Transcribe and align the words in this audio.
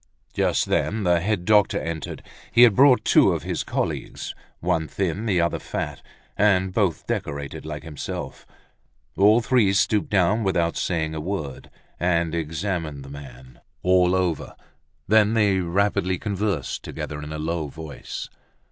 Just 0.33 0.65
then 0.65 1.03
the 1.03 1.19
head 1.19 1.45
doctor 1.45 1.79
entered. 1.79 2.23
He 2.51 2.63
had 2.63 2.75
brought 2.75 3.05
two 3.05 3.33
of 3.33 3.43
his 3.43 3.63
colleagues—one 3.63 4.87
thin, 4.87 5.27
the 5.27 5.39
other 5.39 5.59
fat, 5.59 6.01
and 6.35 6.73
both 6.73 7.05
decorated 7.05 7.67
like 7.67 7.83
himself. 7.83 8.47
All 9.15 9.41
three 9.41 9.73
stooped 9.73 10.09
down 10.09 10.43
without 10.43 10.75
saying 10.75 11.13
a 11.13 11.21
word, 11.21 11.69
and 11.99 12.33
examined 12.33 13.05
the 13.05 13.11
man 13.11 13.61
all 13.83 14.15
over; 14.15 14.55
then 15.07 15.35
they 15.35 15.59
rapidly 15.59 16.17
conversed 16.17 16.81
together 16.83 17.21
in 17.21 17.31
a 17.31 17.37
low 17.37 17.67
voice. 17.67 18.27